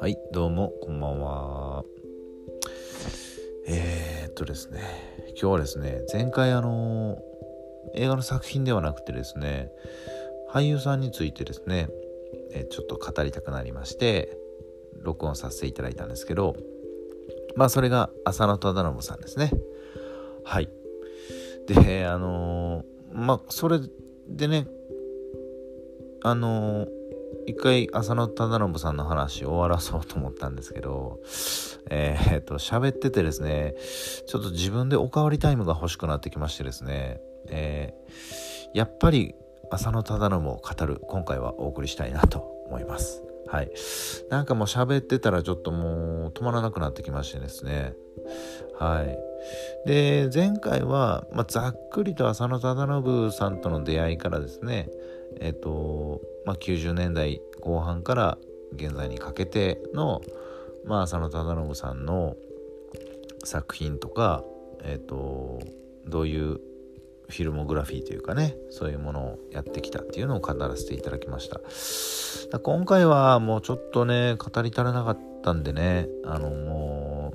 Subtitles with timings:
[0.00, 1.84] はいどうもこんばんは。
[3.66, 4.80] えー、っとですね
[5.30, 7.18] 今日はですね前回あの
[7.94, 9.70] 映画の作品ではなくてですね
[10.50, 11.90] 俳優さんについてですね
[12.52, 14.38] えちょっと語りたくなりまして
[15.02, 16.56] 録音させていただいたんですけど
[17.56, 19.50] まあそれが浅野忠信さんですね。
[20.44, 20.70] はい。
[21.66, 23.80] であの、まあそれ
[24.28, 24.66] でね
[26.24, 26.88] あのー、
[27.46, 31.20] 一回浅野忠信さんの話終わらそうと思ったんですけど
[31.90, 33.74] えー、っと喋っててですね
[34.26, 39.34] ちょっと自分でおかわりタイムが欲しくなってきましてですねえー、やっぱり
[39.70, 43.70] 浅野忠信を語る今回はお送りしたいなと思いますはい。
[44.30, 47.92] なんかもう喋ってたらちょっともう止まらなくなってきましてですね。
[48.78, 49.18] はい。
[49.86, 54.88] で、前回は、まあ、ざっくりと浅野忠信さんとの出会いからですね、
[55.40, 58.38] えっ、と、まあ、90年代後半から
[58.74, 60.20] 現在にかけての、
[60.84, 62.36] まあ、浅野忠信さんの
[63.44, 64.44] 作品とか、
[64.82, 65.60] えっ、と、
[66.06, 66.60] どういう
[67.28, 72.58] フィルモグラフィーというかねそういうものをやってきたっていうのを語らせていただきました。
[72.58, 77.32] 今回はもうちょっとね語り足らなかったんでねあのも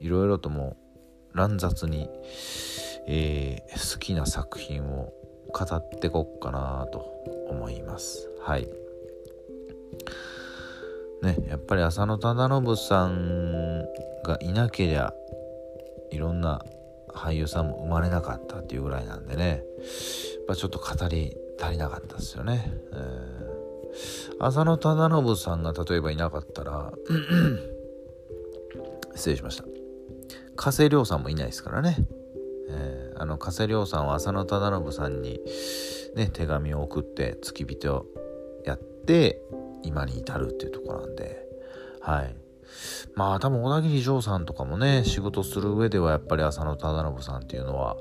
[0.00, 0.76] ういろいろとも
[1.32, 2.08] 乱雑に、
[3.06, 5.12] えー、好きな作品を
[5.48, 6.98] 語ってこっかなと
[7.48, 8.30] 思います。
[8.40, 8.68] はい。
[11.22, 13.82] ねやっぱり浅野忠信さん
[14.24, 15.14] がいなけりゃ
[16.10, 16.64] いろんな
[17.08, 19.48] 俳優さんも生まれなかったっていうぐらいなんでね。
[19.48, 26.92] やっぱちょっと語り足りなかったですよね、えー、浅野忠信さんが例えばいなかったら
[29.14, 29.64] 失礼しました。
[30.56, 31.96] 加瀬亮さんもいないですからね、
[32.68, 35.40] え、あの加瀬亮さんは浅野忠信さんに
[36.14, 38.06] ね手紙を送って付き人を
[38.64, 39.40] やって
[39.82, 41.42] 今に至るっていうとこなんで。
[42.00, 42.36] はい。
[43.14, 47.96] まあ多分小田切丈さんとかもね仕事する上ではやっぱり浅野忠信さんっていうのは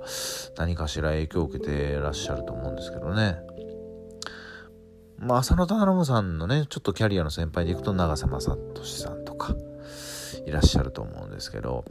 [0.58, 3.38] 何かしら影響を受けてらっしゃると思うんですけどね。
[5.18, 9.56] まあ浅野忠信さんのねちょっとキャリアの先輩でいくと永瀬正敏さんとか
[10.46, 11.84] いらっしゃると思うんですけど。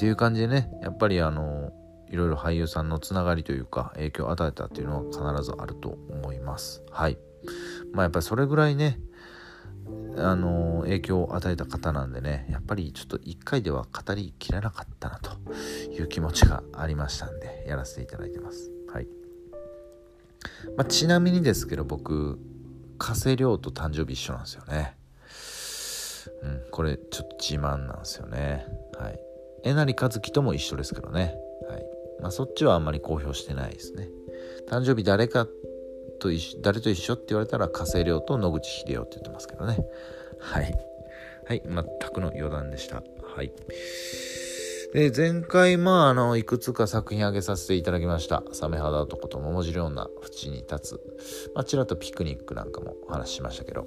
[0.00, 1.72] っていう感じでねやっぱりあの
[2.08, 6.82] いろいろ俳優さんのつながりというか影響を与えたっていうのは必ずあると思います。
[6.90, 7.18] はい。
[7.92, 8.98] まあやっぱりそれぐらいね
[10.16, 15.32] あの影響を与えた方なんでねやっぱりちょっと1回では語りきれなかったなと
[15.92, 18.70] いう気持ちがありましたんでやらせていただいてます。
[18.90, 19.06] はい、
[20.78, 22.38] まあ、ちなみにですけど僕
[22.96, 24.96] 加瀬亮と誕生日一緒なんですよね。
[26.42, 28.64] うんこれちょっと自慢なんですよね。
[28.98, 29.29] はい。
[29.64, 31.34] えなりかずきとも一緒ですけどね。
[31.68, 31.84] はい。
[32.20, 34.08] まあそっちはあんまり公表してないですね。
[34.68, 35.46] 誕生日誰か
[36.20, 39.78] と一緒誰と一緒って言われたら加瀬亮と野口英世って言ってますけどね。
[40.38, 40.74] はい。
[41.46, 41.62] はい。
[41.64, 41.74] 全
[42.12, 43.02] くの余談でした。
[43.22, 43.52] はい。
[44.92, 48.42] で前回まああのいくつか作品挙げさせていただきました。
[48.52, 51.50] サメ肌男と桃次郎な縁に立つ。
[51.54, 53.86] まあちらっとピクニックなんかもお話ししましたけど。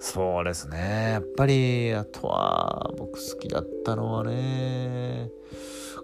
[0.00, 1.10] そうですね。
[1.12, 5.30] やっぱりあとは僕好きだったのはね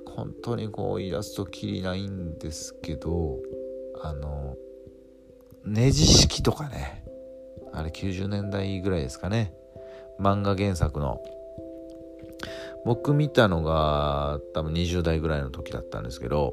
[0.07, 3.39] 本当にこう言い出すときりないんですけど
[4.03, 4.57] あの
[5.65, 7.05] ネジ式とかね
[7.73, 9.55] あれ90年代ぐらいですかね
[10.21, 11.23] 漫画原作の。
[12.85, 16.53] 僕見たのが多分20代ぐらいの時だったんですけど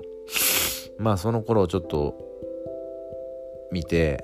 [1.00, 2.16] まあその頃ちょっと
[3.72, 4.24] 見て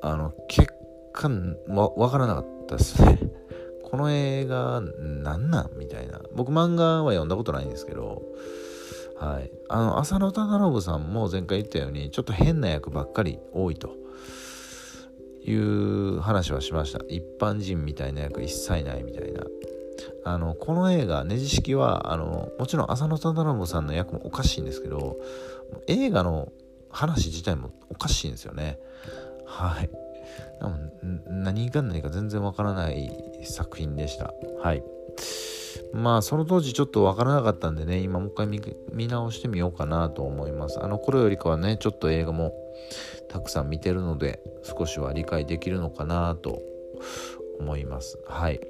[0.00, 0.73] あの結
[1.14, 1.30] 果
[1.68, 3.18] わ分からなかったですね。
[3.82, 5.70] この映画なんなん？
[5.78, 6.20] みたいな。
[6.34, 8.22] 僕漫画は読んだことないんですけど。
[9.16, 13.90] はい、あの浅野忠信さんも前回言ったようにちょっと変な役ばっかり多いと。
[15.46, 17.00] いう話はしました。
[17.08, 19.44] 一般人みたいな役一切ないみたいな。
[20.24, 25.18] あのこの映画「ねじ式は」あのもちろん浅野忠信さんの役もおかしいんですけど
[25.86, 26.50] 映画の
[26.90, 28.78] 話自体もおかしいんですよね。
[29.44, 29.90] はい。
[31.28, 33.10] 何が何か全然わからない
[33.44, 34.32] 作品でした。
[34.62, 34.82] はい。
[35.92, 38.46] まあその当時ちょっとわからなかったんでね今もう一回
[38.92, 40.82] 見直してみようかなと思います。
[40.82, 42.52] あの頃よりかはねちょっと映画も
[43.28, 46.62] たくさん見てるので少しは理解できるのかなと
[47.60, 48.18] 思います。
[48.26, 48.60] はい。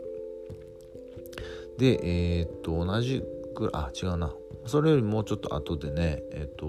[1.78, 3.22] でえー、っと同じ
[3.54, 4.34] くあ違うな。
[4.66, 6.66] それよりもうちょっと後でねえっと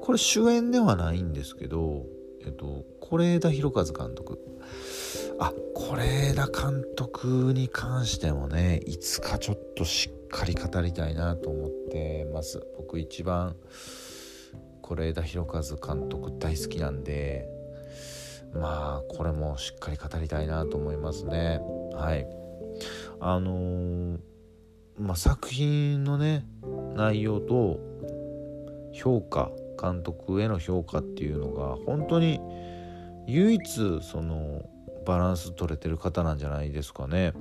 [0.00, 2.06] これ主演ではないんですけど
[2.44, 4.38] えっと是枝裕和監督。
[5.38, 12.60] あ是枝監督に関してもねいつかちょっとしっかり語りたいなと思ってます。
[12.76, 13.56] 僕一番
[14.82, 17.48] 是枝裕和監督大好きなんで
[18.54, 21.60] まあこれもしっかり語りたいなと思いますね。
[21.94, 22.26] はい。
[23.20, 24.18] あのー、
[24.98, 26.46] まあ、作品のね
[26.94, 27.78] 内容と
[28.92, 29.50] 評価
[29.80, 32.40] 監督への評価っていうのが本当に
[33.26, 34.62] 唯一その
[35.06, 37.32] バランス取れてる方なんじゃないですかね。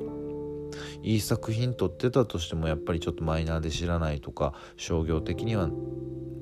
[1.01, 5.69] いい作品撮ってたとしてもやっぱりちょっとマイナーで知らないとか商業的には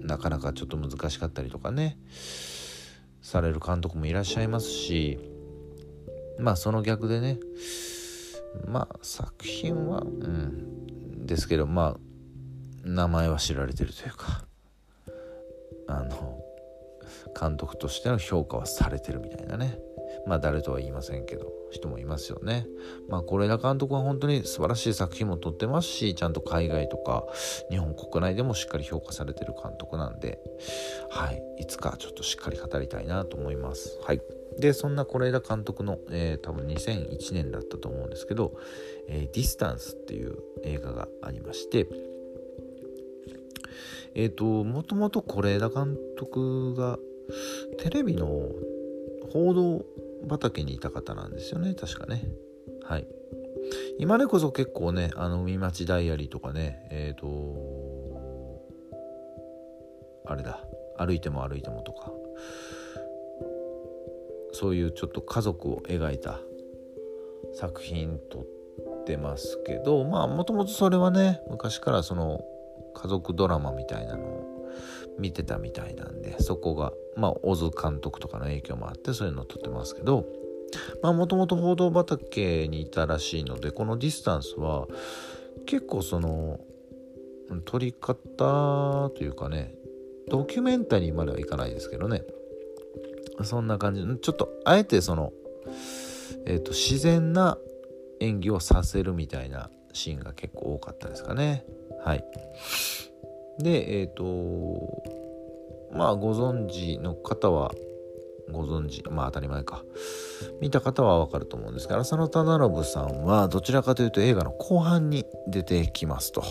[0.02, 1.98] なかなかちょっと難しかったりとかね
[3.22, 5.18] される監督もいらっしゃいますし
[6.40, 7.40] まあその逆でね
[8.66, 11.98] まあ作品はうんですけどまあ
[12.84, 14.47] 名前は知られてるというか
[15.88, 16.39] あの
[17.39, 19.78] 監督としての評価はされてるみたいなね
[20.25, 22.66] まあ誰とは言いませんけど人もいますよね。
[23.10, 27.25] まあ是枝監督は本当に素晴らしい作品も撮ってますしちゃんと海外とか
[27.69, 30.39] 日本国内でもしっかり評価されてる監督なんで
[31.10, 34.00] はいいつかちょっとしっかり語りたいなと思います。
[34.04, 34.22] はい
[34.60, 41.88] でそんな是枝監督の、えー、多分2001年だったと思うんですけど「えー、 DISTANCE」っていう映画がありまして
[44.18, 46.98] えっ、ー、ともともと是枝監督が
[47.78, 48.50] テレビの
[49.31, 49.86] 報道
[50.28, 51.75] 畑にいた方なんですよね。
[51.75, 52.24] 確かね。
[52.84, 53.08] はい。
[54.00, 58.58] 今でこそ結構ねあの海町ダイアリーとかねえっ、ー、と
[60.25, 60.62] あれだ。
[60.98, 62.12] 歩いても歩いてもとか。
[64.52, 66.40] そういうちょっと家族を描いた
[67.54, 72.42] 作品撮ってますけどまあもともとそれはね昔からその
[72.98, 74.68] 家族ドラマみたいなのを
[75.20, 80.26] 見てたみたいなんでそこがまあ小津監督とかの影響もあってそういうのを撮ってますけど
[81.02, 84.88] まあもともと報道畑にいたらしいのでこのディスタンスは
[85.66, 86.60] 結構その
[87.66, 89.74] 撮り方というかね
[90.30, 92.24] ドキュメンタリーまではいかないですけどね
[93.44, 95.32] そんな感じちょっとあえてその、
[96.46, 97.58] えーと、と自然な
[98.20, 101.66] 演技をさせるみたいなシーンが結構多かったですかね。
[102.07, 102.24] はい。
[103.59, 105.04] でえっ、ー、と
[105.92, 107.74] まあご存知の方は
[108.50, 109.83] ご存知まあ当たり前か。
[110.62, 116.44] 見た方はわかると思うんですが浅野忠信さんはどちらかというと映画の後半に出てきますと。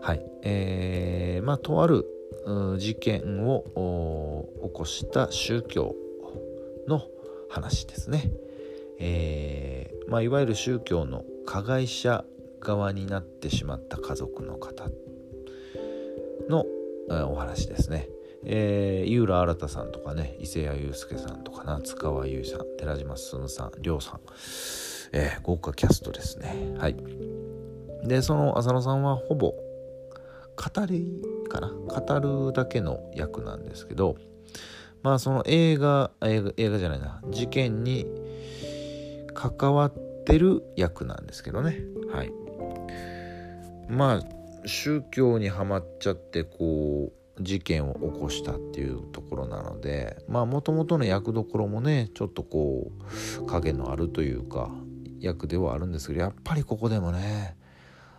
[0.00, 0.24] はい。
[0.42, 2.06] えー、まあとある
[2.78, 5.94] 事件を起こした宗教
[6.88, 7.02] の
[7.50, 8.30] 話ですね。
[8.98, 12.24] えー、まあいわゆる宗教の加害者
[12.60, 14.88] 側になってしまった家族の方
[16.48, 16.64] の
[17.30, 18.08] お話ですね。
[18.48, 24.20] えー、井浦新さんとかね伊勢谷友介さんとか夏川優さん寺島進さん亮さん、
[25.12, 26.74] えー、豪華キャストですね。
[26.78, 26.96] はい。
[28.04, 34.16] でその浅野さんはほぼ語りかな語るだけの役なんですけど
[35.02, 38.06] まあその映画映画映画じゃないな事件に
[39.34, 39.94] 関わっ
[40.24, 41.80] てる役なんですけどね。
[42.12, 42.45] はい。
[43.88, 52.90] まあ宗教にはまっちゃってこう事件を起こしたっていうところなのでまあもともとの役どころもねちょっとこ
[53.40, 54.70] う影のあるというか
[55.20, 57.56] 役ではあるんですけどやっぱりここでもね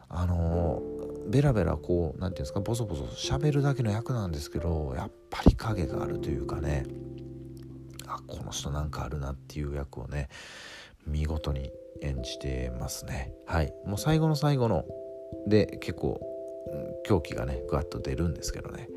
[0.10, 0.82] あの
[1.28, 6.86] ベラベラこう何て言うんですかボソボソ喋るだけの役なんですけどやっぱり影があるというかね
[8.08, 10.30] あこの人なんかあるなっていう役をね
[11.06, 13.32] 見事に演じてますね。
[13.46, 13.74] はい。
[13.86, 14.86] もう最後の最後の
[15.48, 16.20] で結構
[17.06, 18.90] 狂気がねガッと出るんですけどね。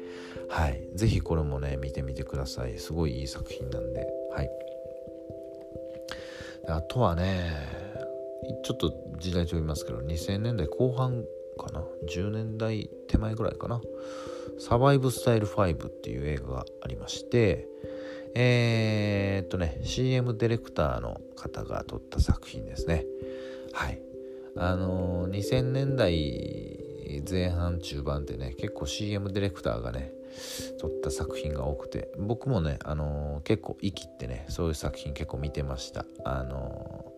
[0.48, 0.82] はい。
[0.94, 2.78] 是非これもね見てみてください。
[2.78, 4.06] すごいいい作品なんで。
[4.34, 4.50] はい。
[6.68, 7.50] あとはね
[8.64, 11.24] ちょっと時代と言いますけど2000年代後半
[11.58, 13.80] かな？10年代手前ぐらいかな？
[14.58, 17.66] サバイブスタイル5っていう映画がありまして
[18.34, 23.06] えー、っとね CM ディレクターの方が撮った作品ですね。
[23.72, 24.09] はい。
[24.56, 30.12] あの、2000年代前半中盤ってね結構 CM ディレクターがね
[30.78, 36.04] 撮った作品が多くて僕もね、あの、結構生きってねそういう作品結構見てました。
[36.24, 37.12] あの、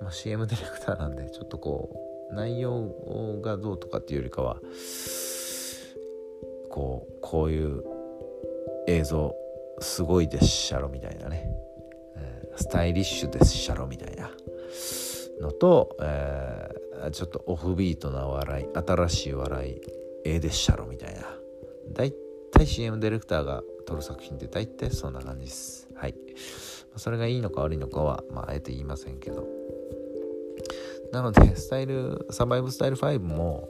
[0.00, 1.90] まあ、CM ディレクターなんでちょっとこ
[2.30, 2.88] う内容
[3.40, 4.56] がどうとかっていうよりかは
[6.70, 7.84] こうこういう
[8.88, 9.34] 映像
[9.80, 11.50] すごいでっしゃろみたいなね、
[12.16, 14.30] うんスタイリッシュでっしゃろみたいな。
[15.42, 19.80] のと、えー、ちょっとオフビートな笑い新しい笑い
[20.24, 21.22] ええでっしゃろみたいな。
[21.92, 22.12] 大
[22.52, 25.88] 体 CM ディレクターが撮る作品って大体そんな感じです。
[25.94, 26.14] はい。
[26.96, 29.46] それがいいのか悪いのかは、まあ、あえて言いませんけど。
[31.12, 33.68] なのでスタイルサバイブスタイル5も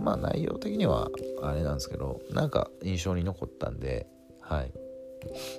[0.00, 1.10] まあ内容的には
[1.42, 4.08] あれなんですけどなんか印象に残ったんで
[4.40, 4.72] はい。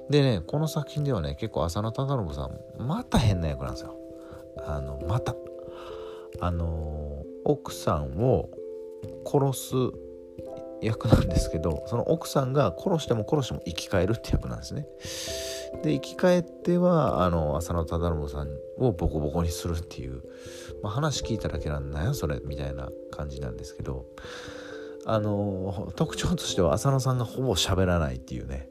[0.09, 3.95] でねこの作品ではね結構浅野忠信さんまた変な役なんですよ。
[4.65, 5.35] あのまた
[6.39, 8.49] あの奥さんを
[9.25, 9.75] 殺す
[10.81, 14.87] 役なんですけどその奥さんが殺しても殺しても生き返るって役なんですね。
[15.83, 20.21] で生き返ってはあの浅野忠信さんをボコボコにするっていう、
[20.81, 24.05] まあ、話聞いただけなんだよそれみたいな感じなんですけど
[25.05, 28.69] あの特徴としては浅野さんがほぼ喋らないっていうね。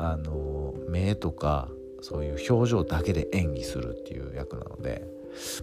[0.00, 1.68] あの目とか
[2.00, 5.06] そういう表情だけで演技するっていう役なので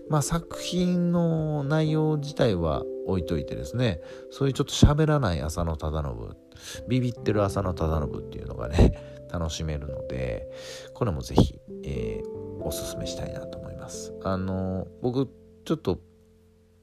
[0.09, 4.01] まあ作品の内容自体は置いといてですね
[4.31, 6.35] そういうちょっと喋らない浅野忠信
[6.87, 8.97] ビビってる浅野忠信っていうのがね
[9.31, 10.49] 楽しめるので
[10.93, 14.13] これもぜひ、えー、おすすめしたいなと思います。
[14.23, 15.27] あの僕
[15.65, 15.99] ちょっと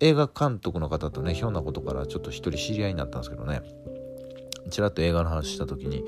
[0.01, 3.63] 映画監督の方とねひょんなことからちょっと一人知り合いになったんですけどね
[4.73, 6.05] ちらっと映画の話した時に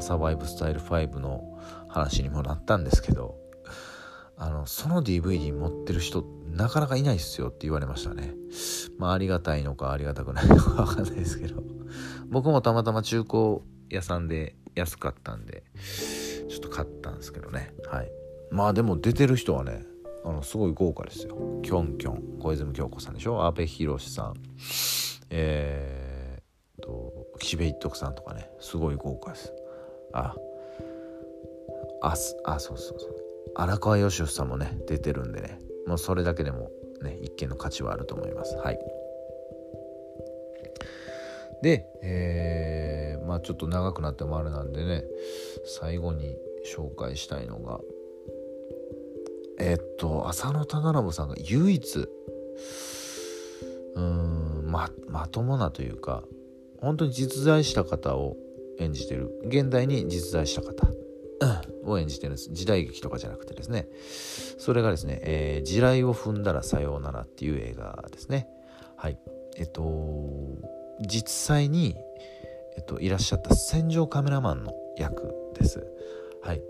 [0.00, 3.36] サバイブスタイル5の話にもなったんですけど
[4.36, 8.34] あのその DVD 持ってる人なかなかいないっすよって言われましたね。
[8.98, 11.62] まあありがたいのかありがたくないのかわかんないですけど。
[12.28, 15.62] 僕もたまたま中古屋さんで安かったんで
[16.48, 17.74] ちょっと買ったんですけどね。
[17.90, 18.10] はい。
[18.50, 19.84] まあでも出てる人はね
[20.24, 21.36] あのすごい豪華ですよ。
[21.62, 22.38] キョンキョン。
[22.40, 23.44] 小泉京子さんでしょ？
[23.44, 24.34] 阿部寛さん。
[25.28, 25.99] えー、
[27.40, 29.52] 岸辺一徳さんとかねすごい豪華です。
[30.12, 30.36] あ
[32.02, 33.16] ああそうそうそう。
[33.54, 35.58] 荒川義義さんもね出てるんでね。
[35.86, 36.70] もうそれだけでも
[37.02, 38.56] ね一見の価値はあると思います。
[38.56, 38.78] はい。
[41.62, 45.04] でえー、まあちょっと長くなってもあれなんでね
[45.64, 46.36] 最後に
[46.74, 47.80] 紹介したいのが
[49.58, 52.08] えー、っと浅野忠信さんが唯一
[53.94, 56.22] うんままともなというか
[56.80, 58.36] 本当に実在した方を
[58.78, 59.30] 演じてる。
[59.46, 60.90] 現代に実在した方。
[61.84, 62.50] を演じてるんです。
[62.52, 63.88] 時代劇とかじゃなくてですね。
[64.58, 68.48] それがですね、えー、地雷を踏んだらさようならっていう映画ですね。
[68.96, 69.18] はい。
[69.56, 69.82] えっと
[71.00, 71.96] 実際に、
[72.76, 75.86] えっと、いらっしゃった戦場カメラマンの役です。
[76.42, 76.62] はい。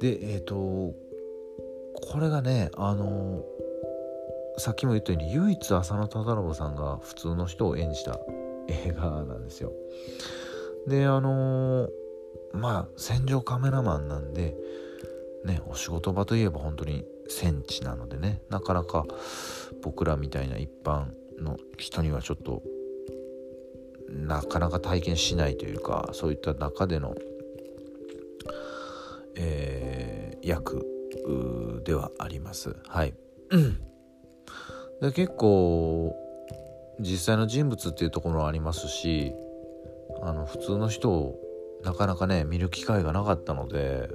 [0.00, 0.94] でえっとこ
[2.20, 3.44] れがねあの
[4.56, 8.18] さっきも言ったように唯一浅野忠信さんが普通の人を演じた
[8.68, 9.72] 映画なんですよ。
[10.86, 12.04] であのー
[12.54, 14.56] まあ戦場カメラマンなんで
[15.44, 19.04] ねお仕事場といえば本当に戦地なのでねなかなか
[19.82, 21.06] 僕らみたいな一般
[21.38, 22.62] の人にはちょっと
[24.08, 27.14] なかなか体験しないというかそういった中での、
[29.36, 30.86] えー、役
[31.84, 32.76] ではあります。
[32.86, 33.14] はい。
[35.00, 36.14] で結構
[37.00, 39.34] 実際の人物っていうところもありますし
[40.22, 41.38] あの普通の人を
[41.82, 44.08] なかなかね見る機会がなかったので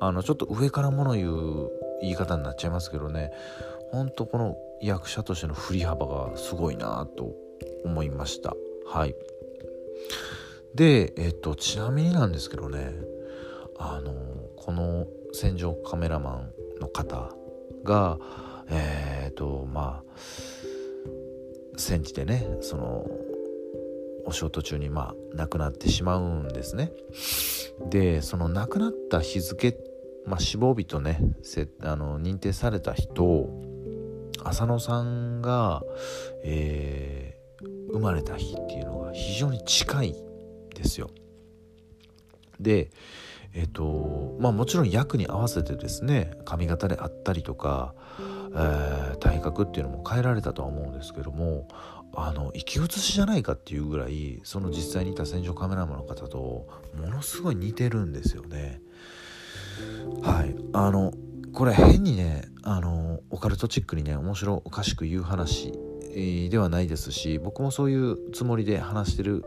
[0.00, 1.70] あのちょっと上からもの言う
[2.00, 3.30] 言い方になっちゃいますけどね
[3.90, 7.32] ほんとこの役者としての振り幅がすごいなと
[7.84, 8.54] 思いました。
[8.86, 9.14] はい。
[10.74, 12.92] でえっとちなみになんですけどね
[13.78, 14.12] あの
[14.56, 17.30] この戦場カメラマンの方
[17.84, 18.18] が
[18.68, 20.73] えっ、とまあ
[21.84, 23.06] 戦地でねその
[24.26, 26.90] お仕事中にまあ亡くなってしまうんですね。
[27.90, 29.76] でその亡くなった日付、
[30.24, 31.20] まあ、死亡日とね
[31.80, 33.50] あの認定された人
[34.42, 35.82] 浅野さんが、
[36.42, 40.14] えー、生まれた日っていうのが非常に近い
[40.74, 41.10] ですよ。
[42.60, 42.90] で
[43.52, 47.94] えっ、ー、とまあもちろん役に合わせてですね髪型であったりとか、
[48.54, 51.68] えー、体格っていうのも変えられたとは思うんですけども
[52.14, 58.80] あの生き写しじゃないかっていうぐらいその実際にいた戦場カメラマンの方とものすごい似てるんですよね。
[60.22, 61.12] はいあの
[61.52, 65.72] これ変にねあのオカルトチックにね面白おかしく言う話
[66.14, 69.44] ではないですし僕もそういうつもりで話してる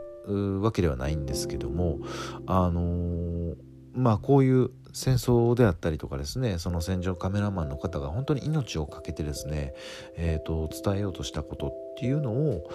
[0.61, 1.99] わけではないんですけども
[2.45, 3.55] あの
[3.93, 9.73] まあこういう戦争であったりとかですねその戦場カメラマンの方が本当に命を懸けてですね、
[10.15, 12.69] えーと、伝えようとしたことっていうのを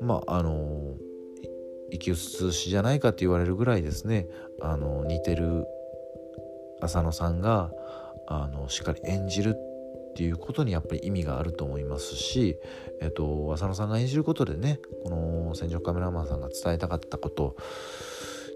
[0.00, 0.96] まああの
[1.92, 4.26] 生き写しじゃないかって言われるぐらいですね
[4.60, 5.64] あの似てる
[6.82, 7.70] 浅野さんが
[8.26, 12.56] あのしっかり演じるっていうことにやっぱり意味があると思いますし、
[13.00, 17.56] えっと、浅野さんが演じることでねこの戦場カメラマンさんが伝えたかったこと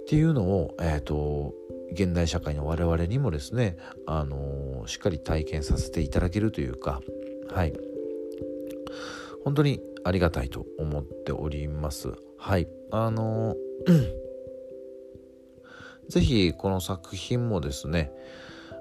[0.02, 1.54] っていうのを、えっと、
[1.94, 7.00] 現代社会の我々にもですね、あのしっかり体験させていただけるというか
[7.52, 7.72] はい。
[9.44, 12.12] 本当にありがたいと思っております。
[12.38, 12.68] はい。
[12.90, 13.56] あの
[16.08, 18.12] ぜひこの作品もですね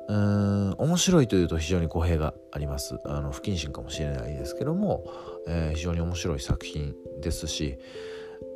[0.10, 3.00] うーん面白いというと非常に語弊があります。
[3.06, 5.06] あの不謹慎かもしれないですけども、
[5.48, 7.78] えー、非常に面白い作品ですし、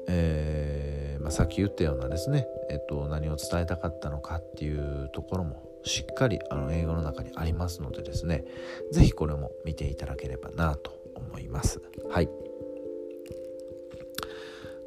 [0.07, 0.86] えー、
[1.27, 8.45] まあ、さっき言ったようなですね、えっと、何を伝えたかったのかっていうところもしっかりあの映画の中にありますのでですね
[8.93, 11.81] 是非これも見ていただければなと思います。
[12.09, 12.29] はい。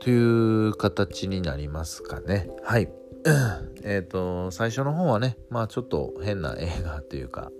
[0.00, 2.48] という形になりますかね。
[2.62, 2.90] はい。
[3.84, 7.52] えっと最初の方はねまあちょっと変な映画というか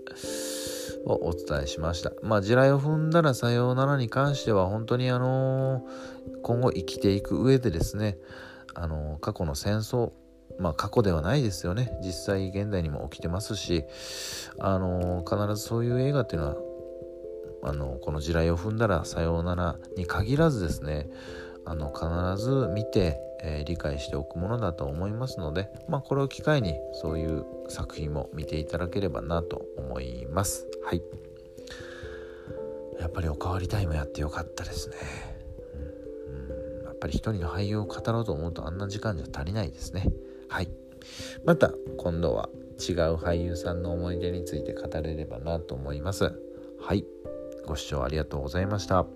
[1.05, 2.13] をお伝えしました。
[2.23, 5.85] まあ地雷を踏んだらさようならに関しては本当にあの
[6.41, 8.17] 今後生きていく上でですね
[8.75, 10.11] あの過去の戦争
[10.59, 13.83] まあ過去ではないですよね実際現代にも起きてますし
[14.59, 16.55] あの必ずそういう映画っていうのは
[17.63, 21.09] あのこの地雷を踏んだらさようならに限らずですね
[21.65, 30.67] あの必ず見て、えー、理解しておくものだと思いますので、まあ、これを機会にそういう作品も見ていただければなと思います。
[30.83, 31.01] はい。
[32.99, 35.30] やっぱりおかわりタイムやってよかったですね。
[37.01, 40.07] やっぱり一人の俳優を語ろうと思うとあんな時間じゃ足りないですね。
[40.49, 40.69] はい。
[41.45, 46.31] また今度は違う俳優さんの思い出について語れればなと思います。
[46.79, 47.03] はい。
[47.65, 49.07] ご視聴ありがとうございました。